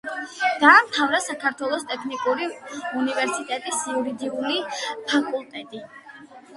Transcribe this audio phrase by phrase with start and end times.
[0.61, 2.49] დაამთავრა საქართველოს ტექნიკური
[3.03, 5.89] უნივერსიტეტის იურიდიული ფაკულტეტი.